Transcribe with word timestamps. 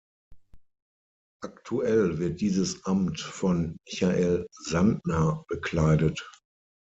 Aktuell 1.43 2.17
wird 2.17 2.41
dieses 2.41 2.85
Amt 2.85 3.19
von 3.19 3.77
Michael 3.85 4.47
Sandner 4.51 5.43
bekleidet. 5.47 6.27